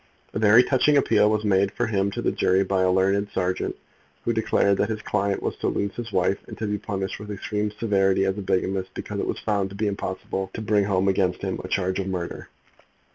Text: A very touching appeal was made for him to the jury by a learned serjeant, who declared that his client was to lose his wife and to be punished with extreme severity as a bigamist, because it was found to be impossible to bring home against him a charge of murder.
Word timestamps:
A 0.33 0.39
very 0.39 0.63
touching 0.63 0.97
appeal 0.97 1.29
was 1.29 1.43
made 1.43 1.71
for 1.73 1.85
him 1.85 2.09
to 2.09 2.23
the 2.23 2.31
jury 2.31 2.63
by 2.63 2.81
a 2.81 2.89
learned 2.89 3.27
serjeant, 3.35 3.75
who 4.25 4.33
declared 4.33 4.79
that 4.79 4.89
his 4.89 5.03
client 5.03 5.43
was 5.43 5.55
to 5.57 5.67
lose 5.67 5.93
his 5.93 6.11
wife 6.11 6.39
and 6.47 6.57
to 6.57 6.65
be 6.65 6.79
punished 6.79 7.19
with 7.19 7.29
extreme 7.29 7.69
severity 7.69 8.25
as 8.25 8.35
a 8.35 8.41
bigamist, 8.41 8.95
because 8.95 9.19
it 9.19 9.27
was 9.27 9.37
found 9.37 9.69
to 9.69 9.75
be 9.75 9.85
impossible 9.85 10.49
to 10.55 10.59
bring 10.61 10.85
home 10.85 11.07
against 11.07 11.43
him 11.43 11.61
a 11.63 11.67
charge 11.67 11.99
of 11.99 12.07
murder. 12.07 12.49